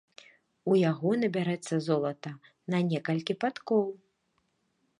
У 0.71 0.77
яго 0.91 1.11
набярэцца 1.23 1.75
золата 1.87 2.31
на 2.75 2.79
некалькі 2.89 3.33
падкоў. 3.45 3.85